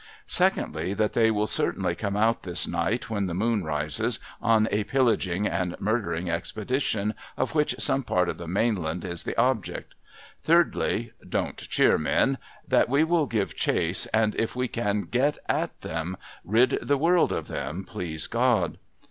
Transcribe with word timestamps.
Secondly, 0.25 0.95
that 0.95 1.13
they 1.13 1.29
will 1.29 1.45
certainly 1.45 1.93
come 1.93 2.17
out 2.17 2.41
this 2.41 2.67
night 2.67 3.07
when 3.11 3.27
the 3.27 3.35
moon 3.35 3.63
rises, 3.63 4.19
on 4.41 4.67
a 4.71 4.83
pillaging 4.85 5.45
and 5.45 5.75
murdering 5.79 6.27
expedition, 6.27 7.13
of 7.37 7.53
which 7.53 7.75
some 7.77 8.01
part 8.01 8.27
of 8.27 8.39
the 8.39 8.47
mainland 8.47 9.05
is 9.05 9.25
the 9.25 9.37
object. 9.39 9.93
Thirdly— 10.41 11.11
don't 11.29 11.57
cheer, 11.57 11.99
men 11.99 12.39
I— 12.41 12.43
that 12.69 12.89
we 12.89 13.03
v.'ill 13.03 13.27
give 13.27 13.55
chase, 13.55 14.07
and, 14.07 14.33
if 14.37 14.55
we 14.55 14.67
can 14.67 15.01
get 15.03 15.37
at 15.47 15.81
them, 15.81 16.17
rid 16.43 16.79
the 16.81 16.97
world 16.97 17.31
of 17.31 17.47
them, 17.47 17.83
please 17.83 18.25
God 18.25 18.79